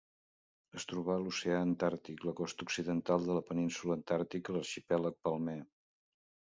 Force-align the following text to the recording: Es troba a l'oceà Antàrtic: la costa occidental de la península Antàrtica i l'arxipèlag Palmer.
Es 0.79 0.87
troba 0.91 1.13
a 1.15 1.17
l'oceà 1.25 1.59
Antàrtic: 1.65 2.25
la 2.29 2.35
costa 2.41 2.67
occidental 2.69 3.29
de 3.31 3.39
la 3.39 3.45
península 3.53 3.99
Antàrtica 4.01 4.53
i 4.55 4.59
l'arxipèlag 4.61 5.25
Palmer. 5.29 5.61